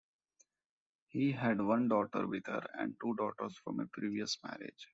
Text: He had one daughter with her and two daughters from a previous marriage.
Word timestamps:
He 1.09 1.31
had 1.31 1.61
one 1.61 1.87
daughter 1.87 2.25
with 2.25 2.47
her 2.47 2.63
and 2.73 2.95
two 2.99 3.13
daughters 3.17 3.55
from 3.57 3.81
a 3.81 3.85
previous 3.85 4.35
marriage. 4.43 4.89